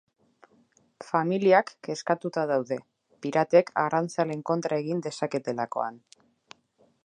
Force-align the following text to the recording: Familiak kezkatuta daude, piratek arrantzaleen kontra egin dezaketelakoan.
Familiak 1.09 1.69
kezkatuta 1.87 2.45
daude, 2.53 2.77
piratek 3.27 3.71
arrantzaleen 3.85 4.43
kontra 4.53 4.81
egin 4.85 5.07
dezaketelakoan. 5.09 6.05